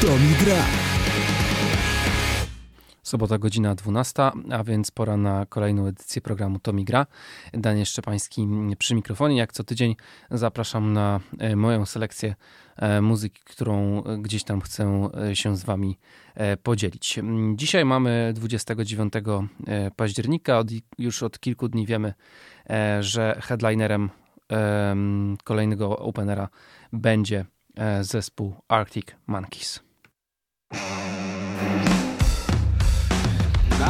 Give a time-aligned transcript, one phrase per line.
[0.00, 0.64] Tomi Gra.
[3.02, 4.22] Sobota godzina 12,
[4.52, 7.06] a więc pora na kolejną edycję programu Tomi Gra.
[7.52, 8.48] Daniel Szczepański
[8.78, 9.36] przy mikrofonie.
[9.36, 9.96] Jak co tydzień
[10.30, 12.34] zapraszam na e, moją selekcję
[12.76, 15.98] e, muzyki, którą gdzieś tam chcę e, się z wami
[16.62, 17.20] podzielić.
[17.54, 19.12] Dzisiaj mamy 29
[19.96, 20.62] października.
[20.98, 22.14] Już od kilku dni wiemy,
[23.00, 24.10] że headlinerem
[25.44, 26.48] kolejnego openera
[26.92, 27.44] będzie
[28.00, 29.85] zespół Arctic Monkeys.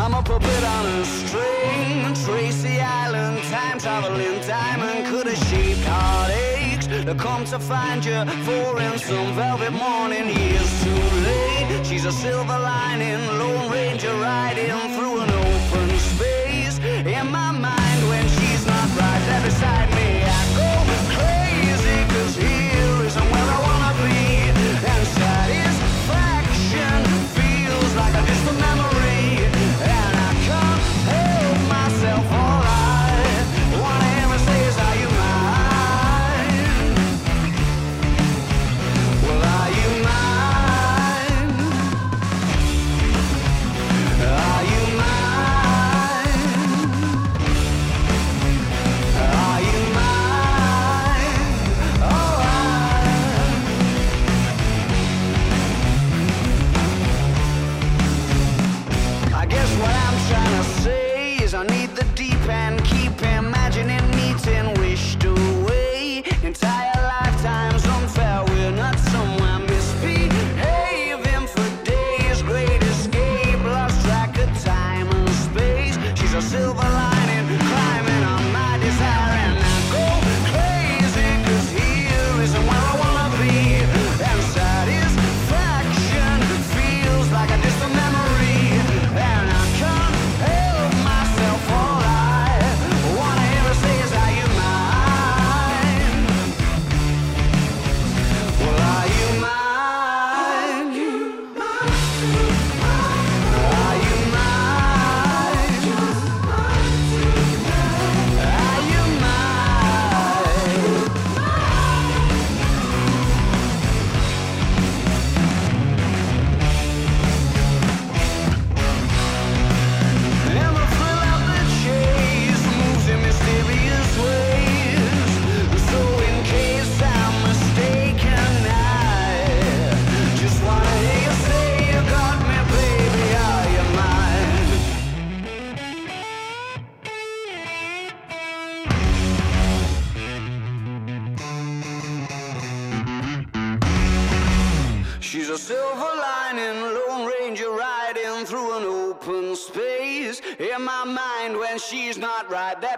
[0.06, 7.04] I'm a puppet on a string, Tracy Island, time traveling diamond, could have shaped heartaches
[7.04, 8.24] to come to find you?
[8.44, 10.28] For in some velvet morning.
[10.28, 10.90] Years too
[11.24, 14.70] late, she's a silver lining, Lone Ranger riding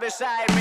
[0.09, 0.58] suicide.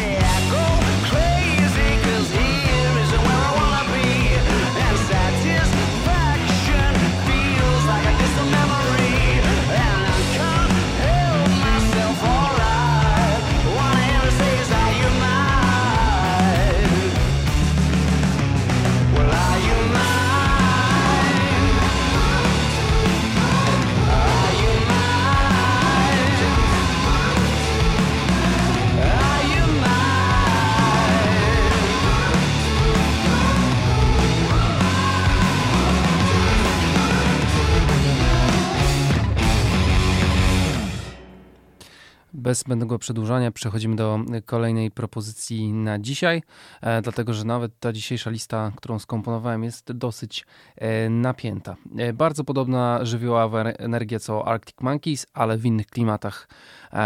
[42.48, 46.42] Bez zbędnego przedłużania przechodzimy do kolejnej propozycji na dzisiaj,
[46.80, 51.76] e, dlatego że nawet ta dzisiejsza lista, którą skomponowałem, jest dosyć e, napięta.
[51.98, 56.48] E, bardzo podobna żywiołowa energia co Arctic Monkeys, ale w innych klimatach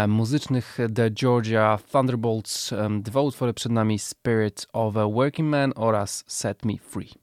[0.07, 0.77] muzycznych.
[0.95, 6.77] The Georgia Thunderbolts, dwa utwory przed nami Spirit of a Working Man oraz Set Me
[6.77, 7.22] Free.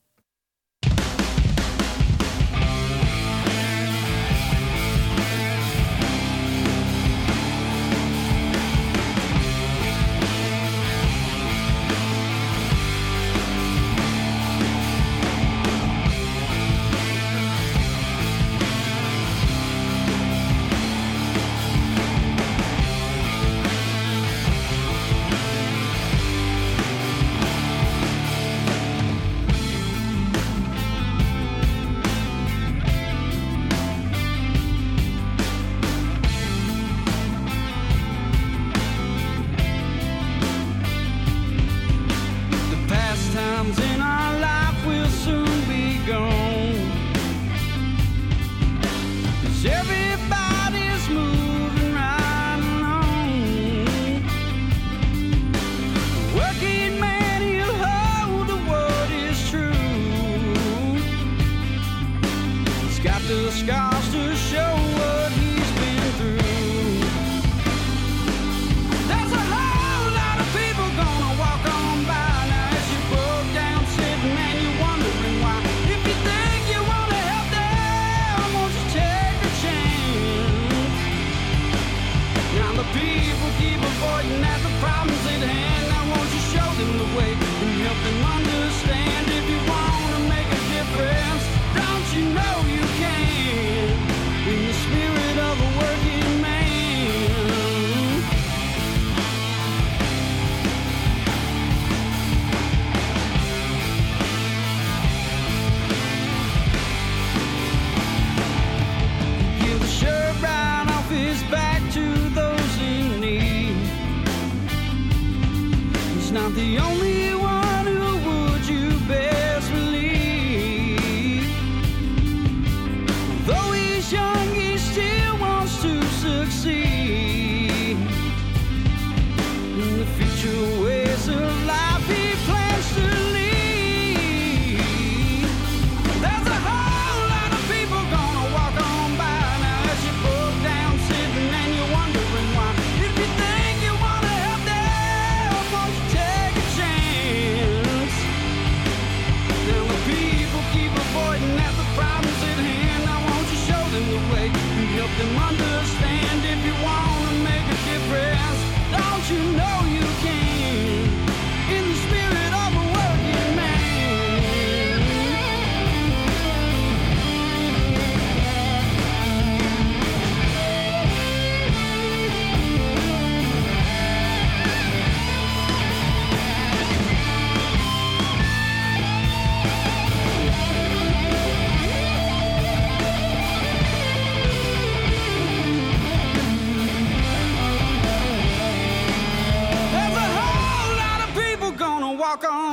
[192.31, 192.70] Walk on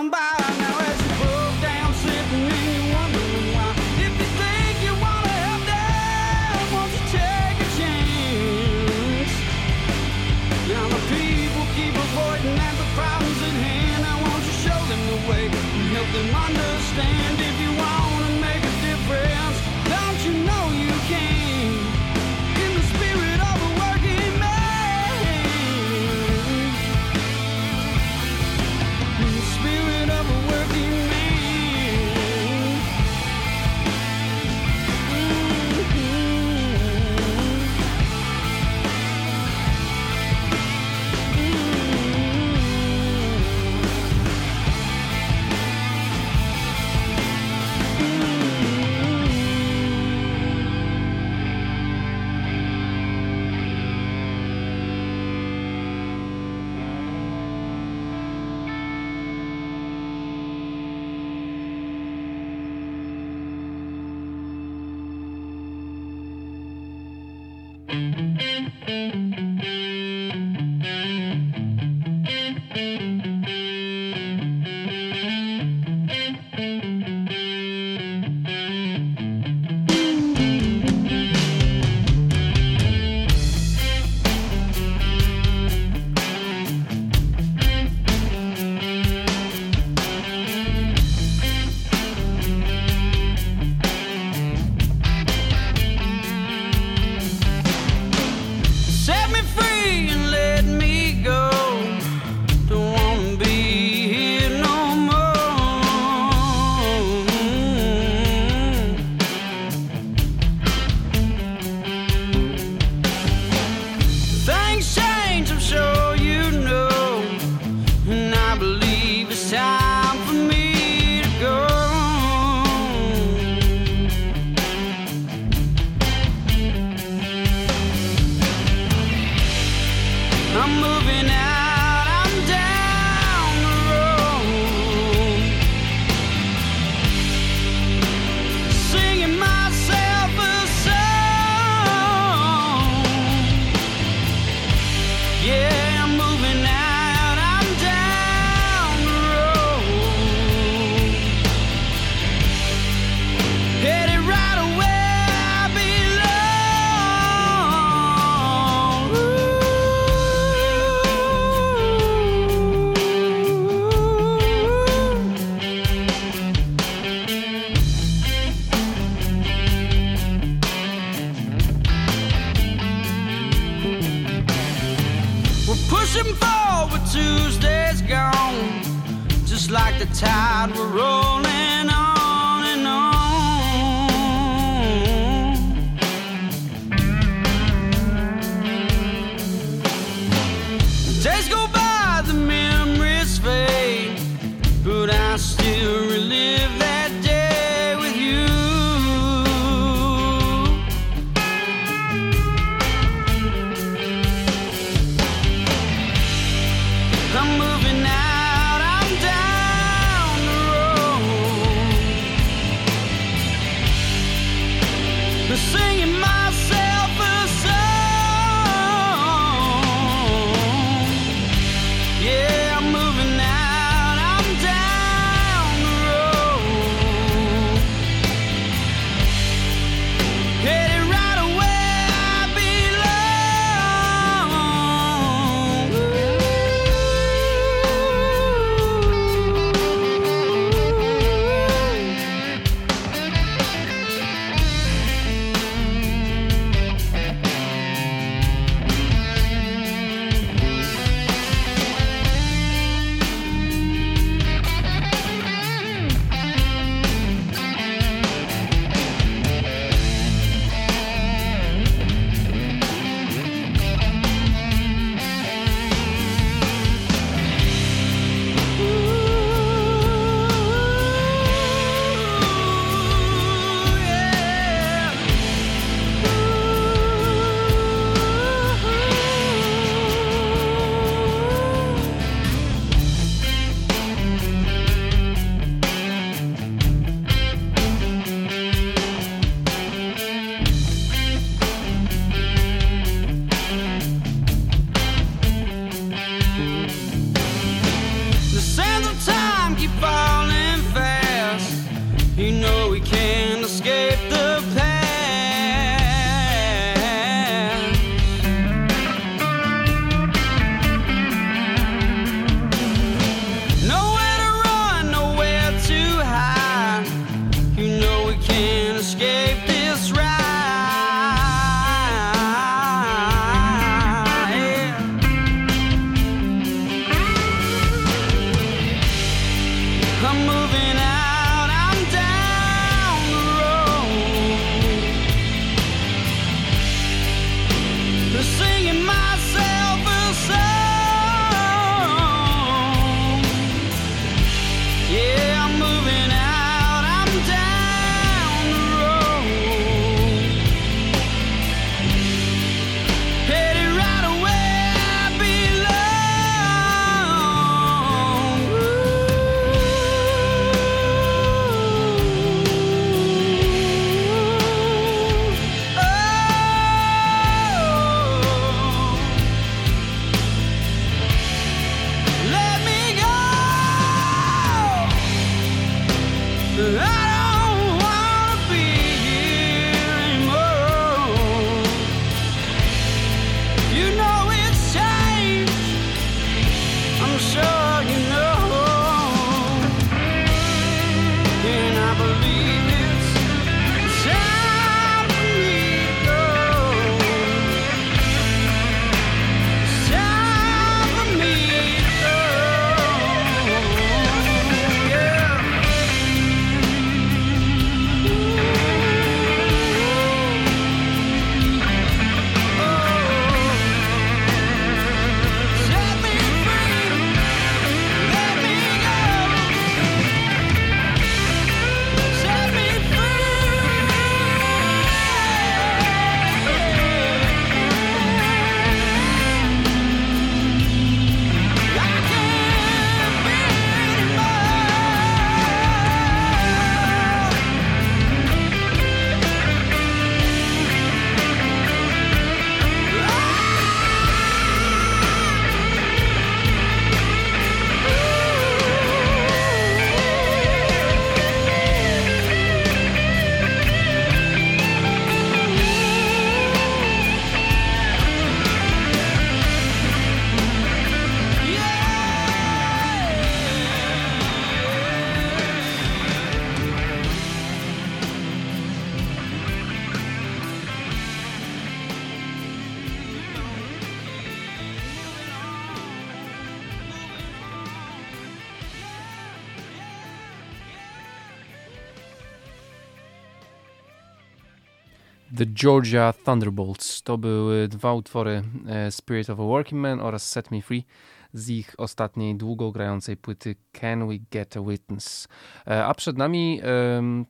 [485.57, 487.23] The Georgia Thunderbolts.
[487.23, 491.05] To były dwa utwory e, Spirit of a Working Man oraz Set Me Free
[491.53, 495.47] z ich ostatniej długo grającej płyty Can We Get a Witness.
[495.87, 496.81] E, a przed nami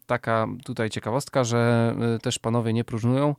[0.06, 3.36] taka tutaj ciekawostka, że e, też panowie nie próżnują,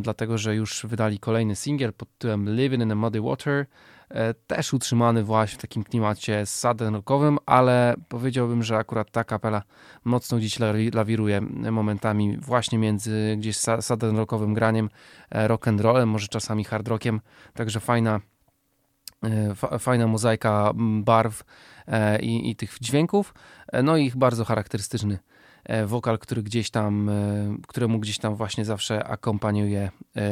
[0.00, 3.66] dlatego że już wydali kolejny singiel pod tytułem Living in a Muddy Water.
[4.10, 9.62] E, też utrzymany właśnie w takim klimacie southern rockowym, ale powiedziałbym, że akurat ta kapela
[10.04, 10.58] mocno gdzieś
[10.94, 14.90] lawiruje momentami właśnie między gdzieś southern rockowym graniem,
[15.30, 17.20] e, rock and rollem, może czasami hard rockiem,
[17.54, 18.20] także fajna
[19.24, 21.44] e, fajna mozaika barw
[22.20, 23.34] i, i tych dźwięków,
[23.82, 25.18] no i ich bardzo charakterystyczny
[25.86, 27.10] wokal, który gdzieś tam,
[27.68, 29.90] któremu gdzieś tam właśnie zawsze akompaniuje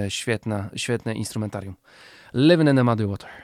[0.09, 1.75] świetna, świetne instrumentarium.
[2.35, 3.44] Living in a Muddy Water.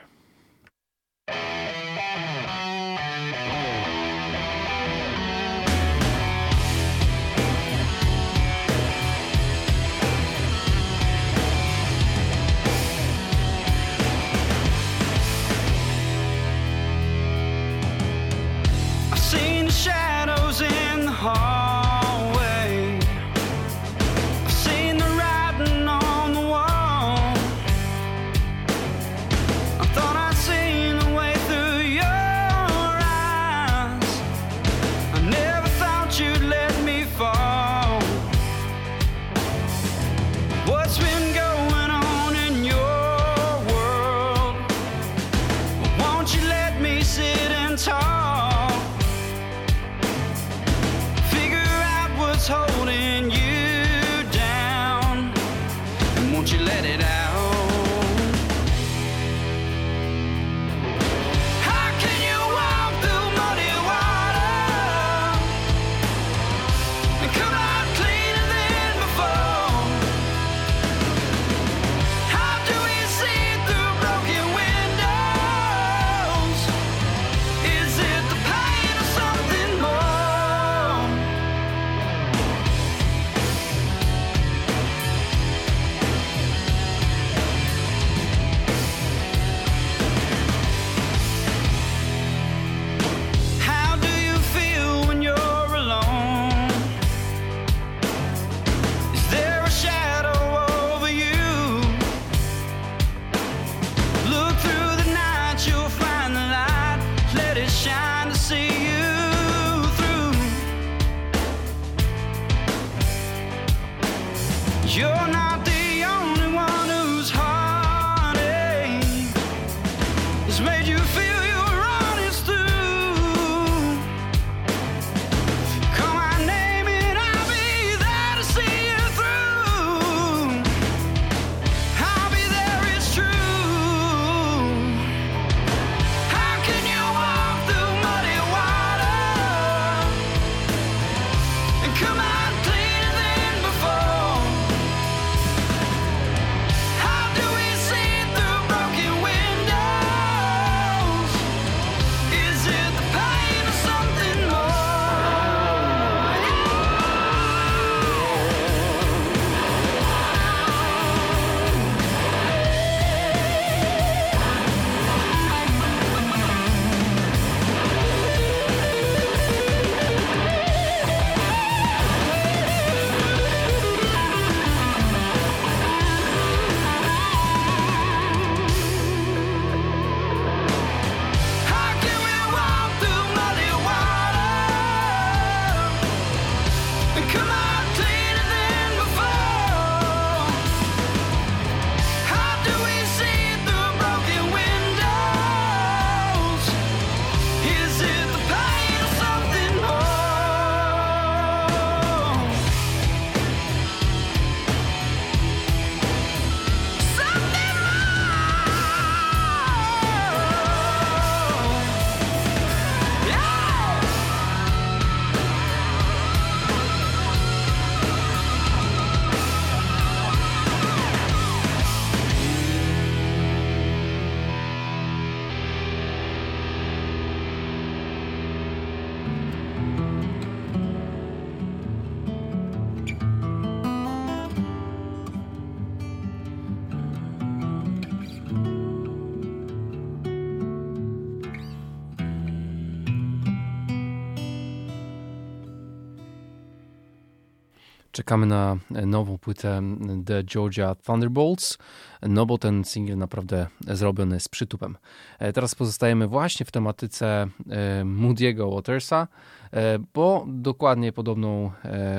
[248.31, 249.81] Czekamy na nową płytę
[250.25, 251.77] The Georgia Thunderbolts,
[252.21, 254.97] no bo ten singiel naprawdę zrobiony z przytupem.
[255.39, 259.27] E, teraz pozostajemy właśnie w tematyce e, Moody'ego Watersa,
[259.73, 261.71] e, bo dokładnie podobną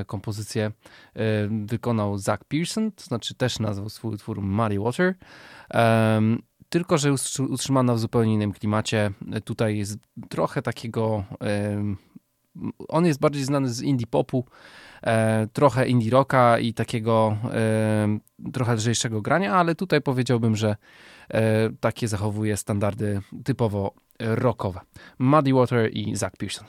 [0.07, 0.72] kompozycję
[1.51, 5.14] wykonał Zach Pearson, to znaczy też nazwał swój utwór Muddy Water
[6.68, 7.14] tylko że
[7.48, 9.11] utrzymana w zupełnie innym klimacie.
[9.44, 9.98] Tutaj jest
[10.29, 11.25] trochę takiego.
[12.88, 14.44] On jest bardziej znany z indie popu,
[15.02, 17.36] e, trochę indie rocka i takiego
[18.52, 20.76] trochę lżejszego grania, ale tutaj powiedziałbym, że
[21.28, 24.80] e, takie zachowuje standardy typowo rockowe.
[25.18, 26.66] Muddy Water i Zach Pearson.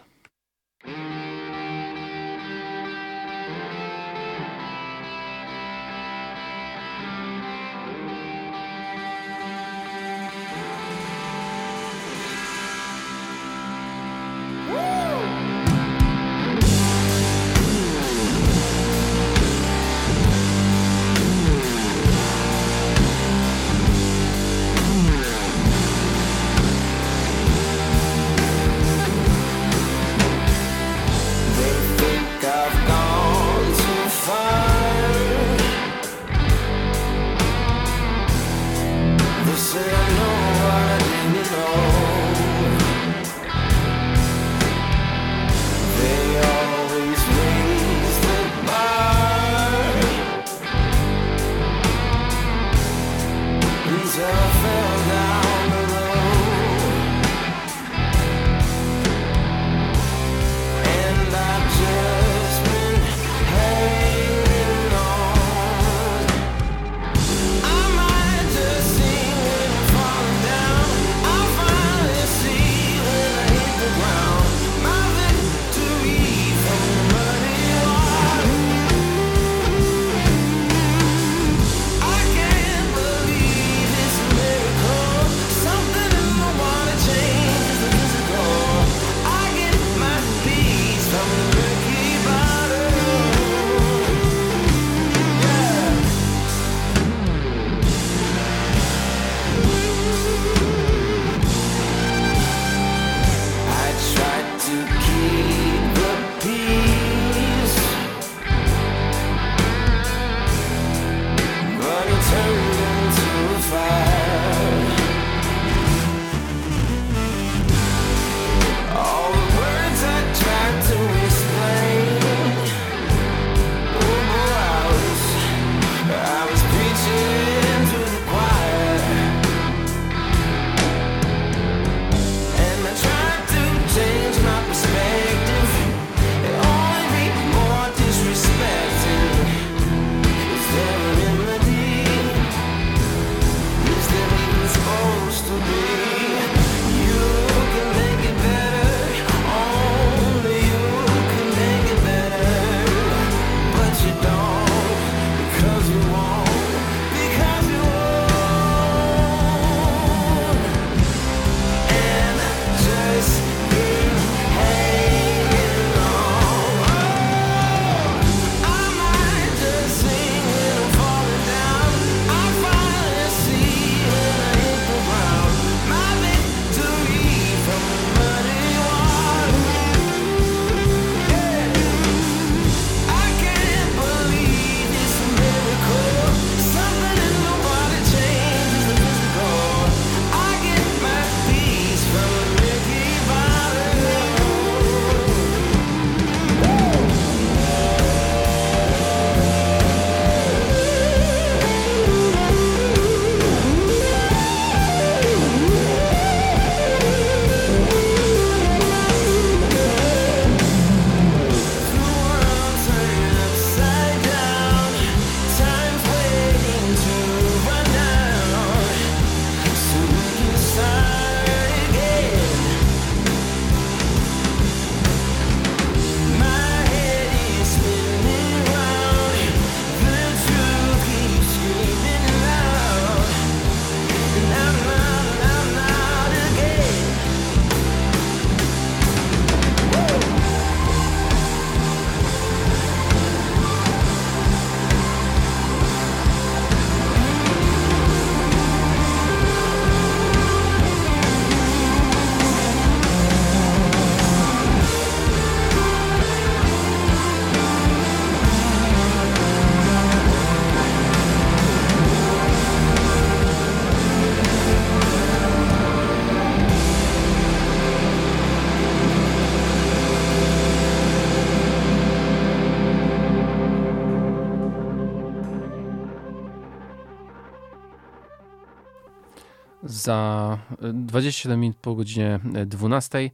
[279.84, 280.58] Za
[280.94, 283.32] 27 minut po godzinie 12.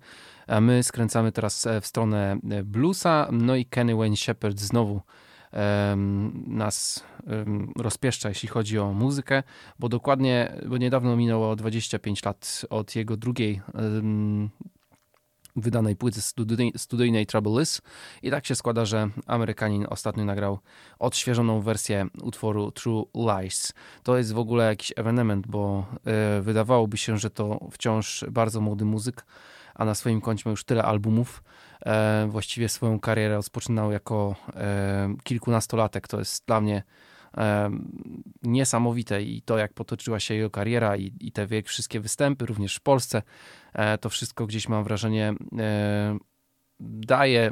[0.47, 3.27] A my skręcamy teraz w stronę bluesa.
[3.31, 5.01] No i Kenny Wayne Shepherd znowu
[6.47, 7.03] nas
[7.77, 9.43] rozpieszcza, jeśli chodzi o muzykę,
[9.79, 13.61] bo dokładnie, bo niedawno minęło 25 lat od jego drugiej
[15.61, 16.21] wydanej płyty
[16.77, 17.81] studyjnej, Trouble Is
[18.23, 20.59] i tak się składa, że Amerykanin ostatnio nagrał
[20.99, 23.73] odświeżoną wersję utworu True Lies.
[24.03, 28.85] To jest w ogóle jakiś ewenement, bo e, wydawałoby się, że to wciąż bardzo młody
[28.85, 29.25] muzyk,
[29.75, 31.43] a na swoim koncie ma już tyle albumów,
[31.85, 36.07] E, właściwie swoją karierę rozpoczynał jako e, kilkunastolatek.
[36.07, 36.83] To jest dla mnie
[38.43, 42.81] niesamowite i to, jak potoczyła się jego kariera i, i te wszystkie występy, również w
[42.81, 43.21] Polsce,
[44.01, 45.33] to wszystko gdzieś mam wrażenie
[46.79, 47.51] daje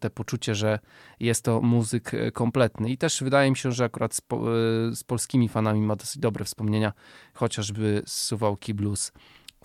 [0.00, 0.78] te poczucie, że
[1.20, 2.90] jest to muzyk kompletny.
[2.90, 4.20] I też wydaje mi się, że akurat z,
[4.98, 6.92] z polskimi fanami ma dosyć dobre wspomnienia,
[7.34, 9.12] chociażby z Suwałki Blues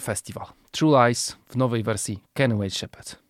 [0.01, 0.47] Festival.
[0.71, 3.25] True Lies w nowej wersji Kenny Wade Shepherd.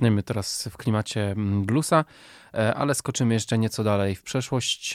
[0.00, 2.04] tętnymy teraz w klimacie mm, bluesa,
[2.54, 4.94] e, ale skoczymy jeszcze nieco dalej w przeszłość,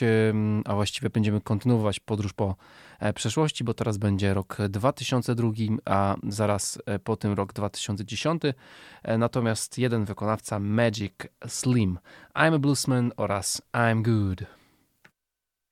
[0.64, 2.56] a właściwie będziemy kontynuować podróż po
[3.00, 5.50] e, przeszłości, bo teraz będzie rok 2002,
[5.84, 8.42] a zaraz e, po tym rok 2010.
[9.18, 11.14] Natomiast jeden wykonawca Magic
[11.46, 11.98] Slim,
[12.34, 14.44] I'm a Bluesman oraz I'm Good.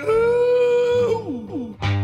[0.02, 2.03] Ooh.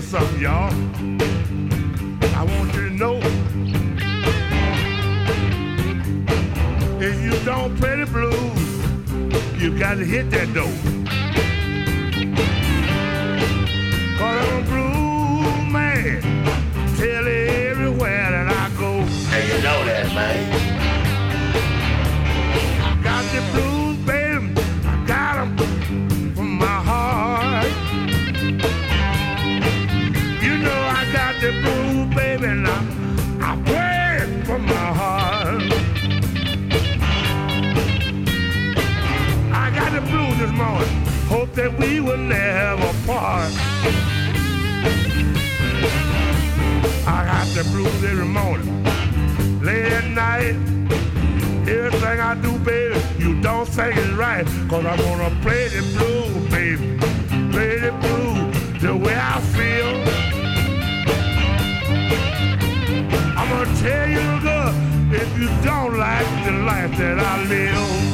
[0.00, 0.77] something, y'all.
[66.64, 68.07] life that I live.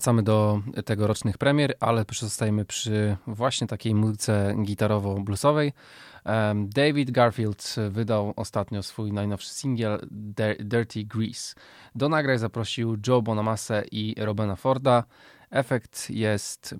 [0.00, 5.72] Wracamy do tegorocznych premier, ale pozostajemy przy właśnie takiej muzyce gitarowo-bluesowej.
[6.54, 10.08] David Garfield wydał ostatnio swój najnowszy singiel
[10.58, 11.54] Dirty Grease.
[11.94, 15.04] Do nagrań zaprosił Joe Bonamasse i Robena Forda.
[15.50, 16.74] Efekt jest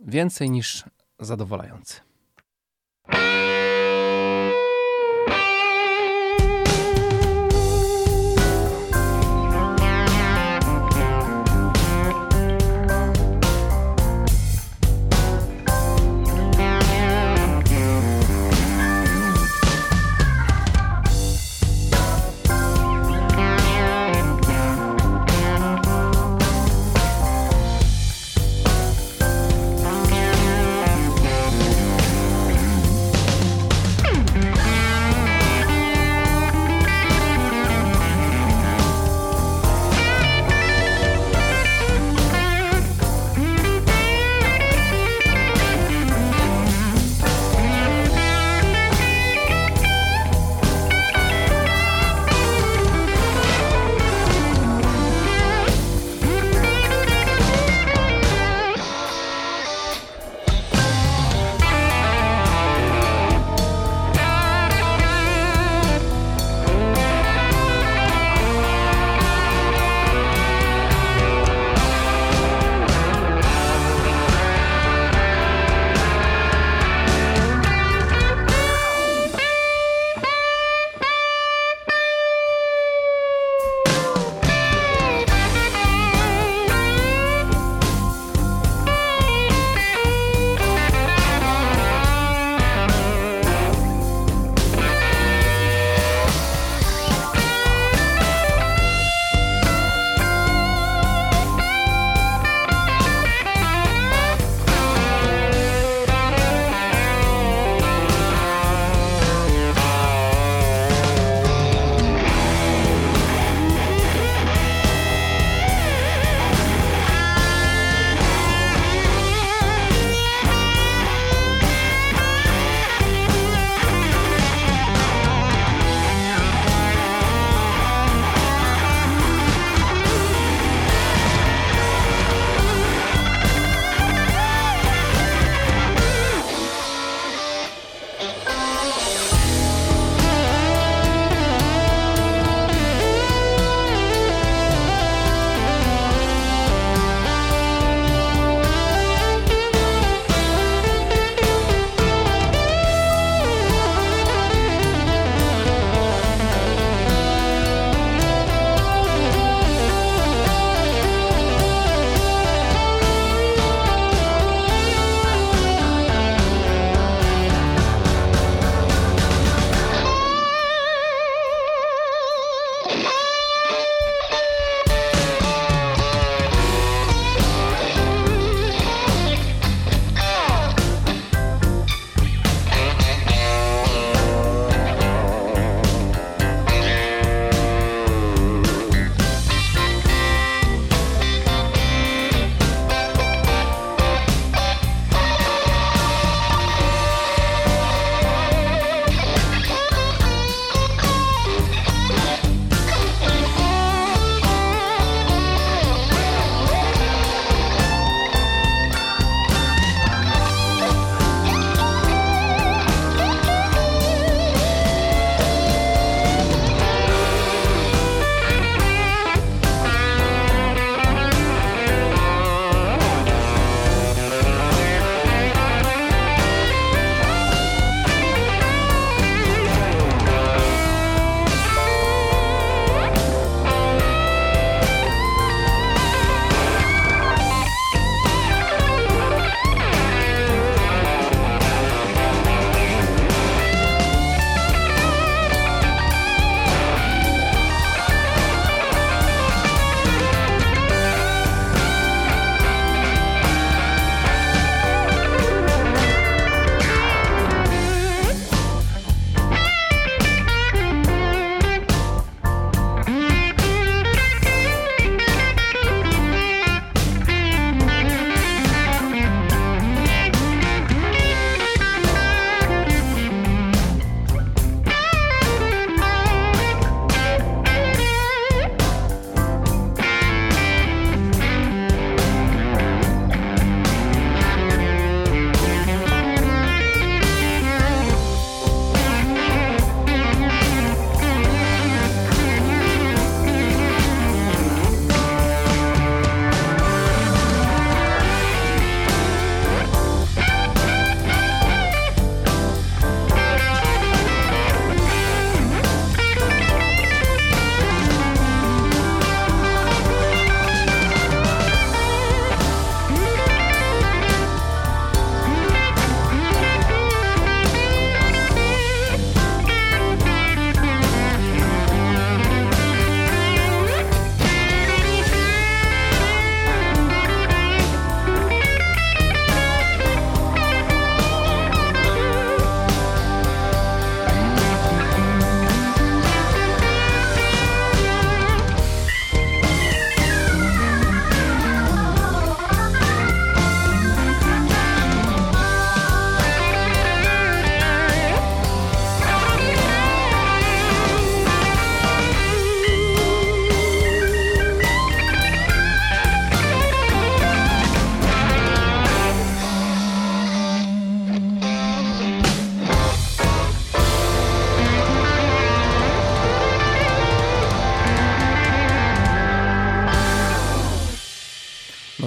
[0.00, 0.84] więcej niż
[1.20, 2.00] zadowalający.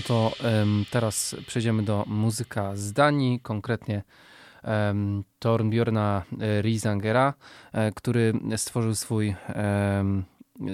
[0.02, 0.32] To
[0.62, 4.04] um, teraz przejdziemy do muzyka z Danii, konkretnie
[4.64, 7.34] um, Tornbjörna e, Risangera,
[7.72, 10.24] e, który stworzył swój um,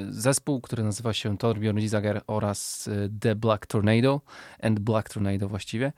[0.10, 4.22] zespół, który nazywa się Torbjörn Risager oraz e, The Black Tornado
[4.62, 5.94] and Black Tornado właściwie.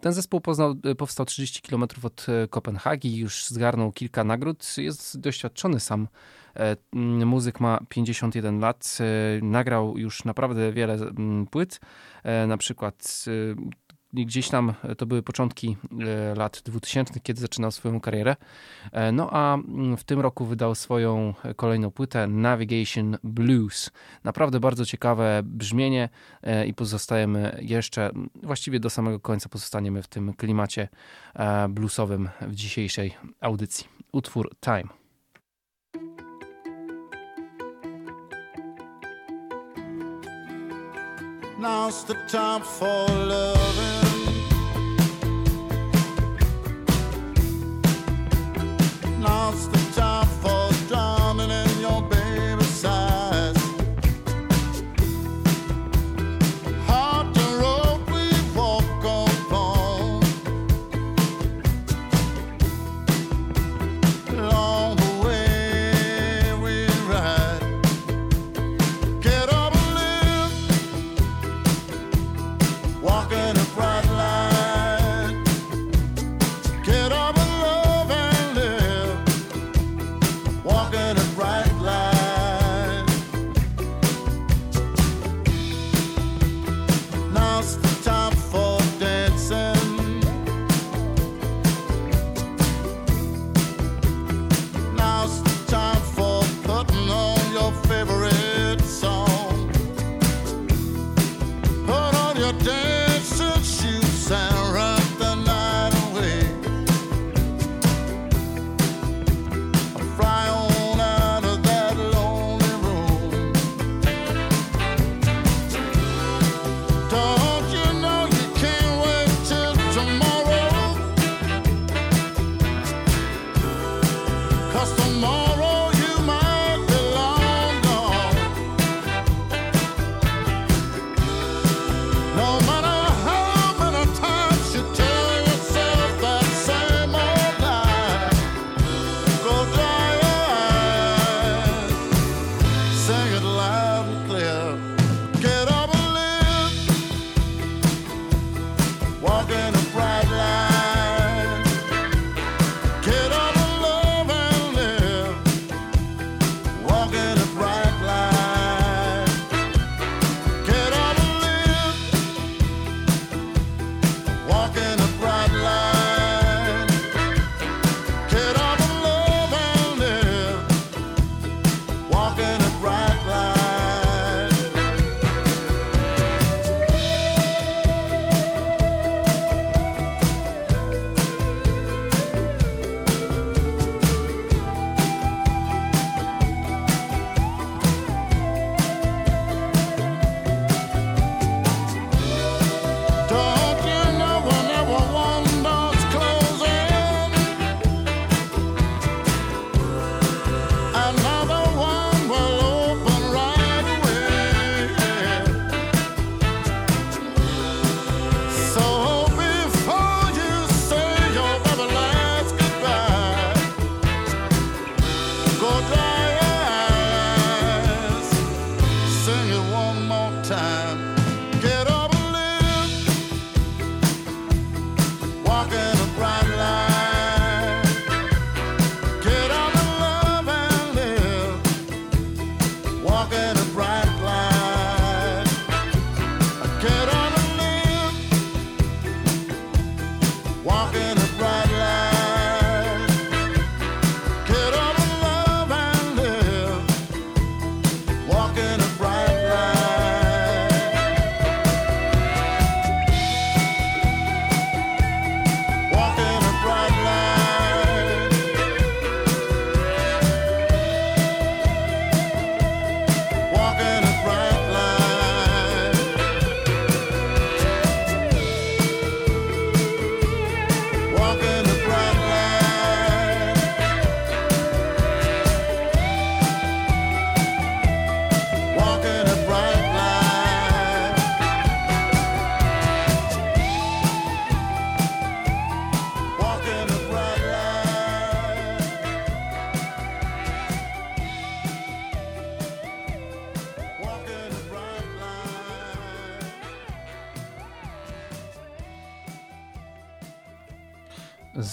[0.00, 6.08] Ten zespół poznał, powstał 30 km od Kopenhagi, już zgarnął kilka nagród, jest doświadczony sam
[7.26, 8.98] muzyk ma 51 lat,
[9.42, 10.98] nagrał już naprawdę wiele
[11.50, 11.80] płyt,
[12.48, 13.24] na przykład
[14.12, 18.36] gdzieś tam to były początki e, lat 2000, kiedy zaczynał swoją karierę.
[18.92, 23.90] E, no a mm, w tym roku wydał swoją kolejną płytę Navigation Blues.
[24.24, 26.08] Naprawdę bardzo ciekawe brzmienie
[26.42, 28.10] e, i pozostajemy jeszcze,
[28.42, 30.88] właściwie do samego końca pozostaniemy w tym klimacie
[31.68, 33.86] bluesowym w dzisiejszej audycji.
[34.12, 34.98] Utwór Time.
[41.58, 43.97] Now's the time for loving.
[49.48, 49.77] Now's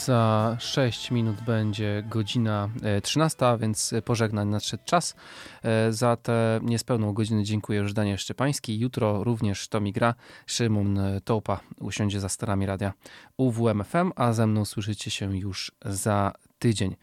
[0.05, 2.69] Za 6 minut będzie godzina
[3.03, 5.15] 13, e, więc pożegnań nadszedł czas.
[5.63, 8.79] E, za tę niespełną godzinę dziękuję już Daniel Szczepański.
[8.79, 10.15] Jutro również to mi gra.
[10.45, 12.93] Szymon Topa usiądzie za starami radia
[13.37, 16.95] UWMFM, a ze mną słyszycie się już za tydzień.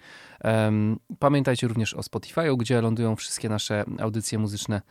[1.18, 4.82] Pamiętajcie również o Spotify'u, gdzie lądują wszystkie nasze audycje muzyczne.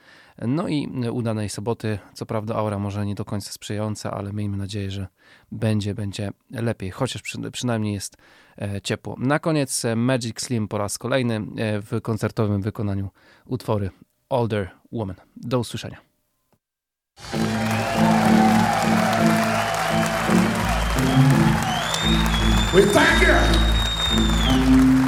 [0.41, 1.99] No i udanej soboty.
[2.13, 5.07] Co prawda aura może nie do końca sprzyjająca, ale miejmy nadzieję, że
[5.51, 8.17] będzie, będzie lepiej, chociaż przy, przynajmniej jest
[8.57, 9.15] e, ciepło.
[9.19, 13.09] Na koniec e, Magic Slim po raz kolejny e, w koncertowym wykonaniu
[13.45, 13.89] utwory
[14.29, 15.15] Older Woman.
[15.35, 15.97] Do usłyszenia.
[22.73, 23.80] We thank you.
[24.13, 25.00] Thank you.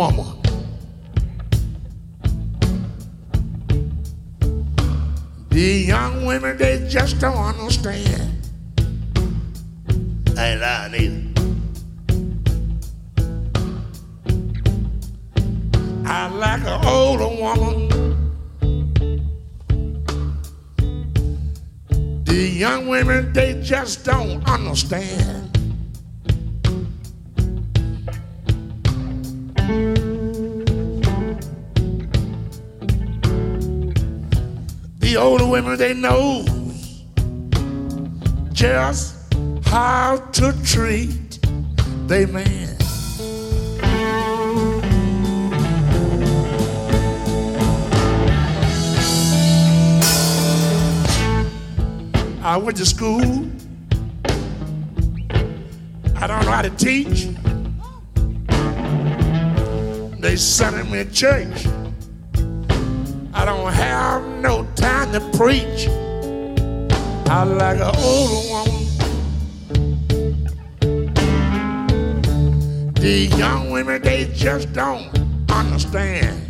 [0.00, 0.24] Woman.
[5.50, 8.32] The young women, they just don't understand.
[10.38, 11.20] Ain't lying either.
[16.06, 17.78] I like an older woman.
[22.24, 25.59] The young women, they just don't understand.
[35.62, 36.44] Women, they know
[38.52, 39.14] just
[39.64, 41.38] how to treat
[42.06, 42.76] their man.
[52.42, 53.20] I went to school.
[56.16, 57.28] I don't know how to teach.
[60.20, 61.69] They sent me to church.
[63.50, 65.88] I don't have no time to preach.
[67.28, 68.86] I like an older woman.
[72.94, 75.10] The young women, they just don't
[75.50, 76.40] understand.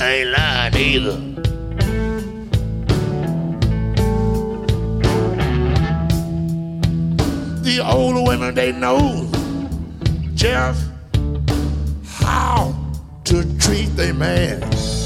[0.00, 1.18] I ain't lying either.
[7.62, 9.30] The older women, they know
[10.34, 10.91] just
[13.32, 15.01] to treat their man.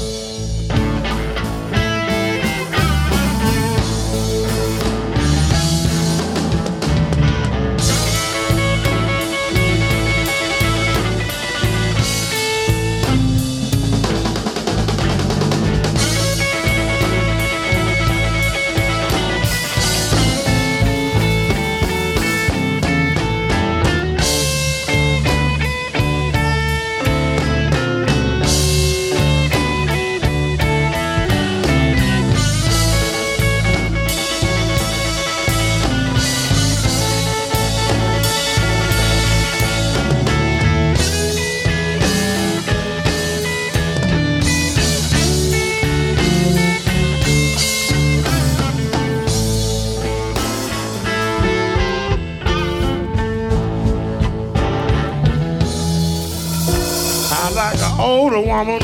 [58.41, 58.81] Woman.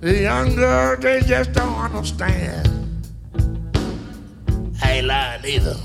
[0.00, 2.68] The young girl, they just don't understand.
[4.82, 5.76] I ain't lying either.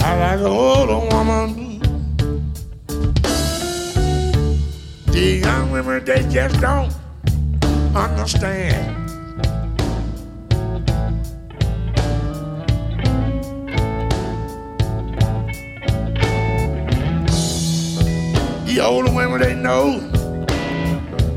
[0.00, 1.80] I like an older woman.
[5.06, 6.92] The young women, they just don't
[7.94, 8.97] understand.
[18.78, 19.98] The older women, they know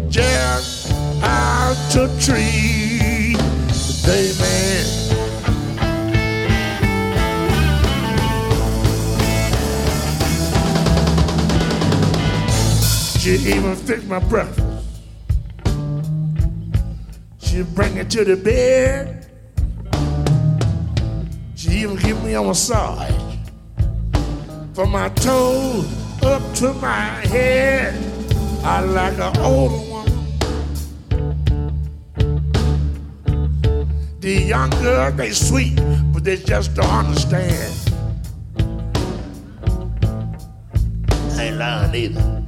[0.10, 3.36] just how to treat
[4.06, 4.86] they man.
[13.18, 14.86] She even fixed my breakfast.
[17.40, 19.26] She bring it to the bed.
[21.56, 23.12] She even give me a massage.
[24.76, 27.94] for my toes up to my head.
[28.64, 30.02] I like an older woman.
[34.20, 35.76] The young girls, they sweet,
[36.14, 37.74] but they just don't understand.
[41.38, 42.44] I ain't lying either.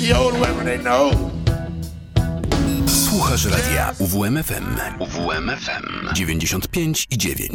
[0.00, 1.30] The old women, they know.
[2.86, 4.78] Słuchasz radia UWMFM.
[5.00, 7.48] UWMFM 95 i 9.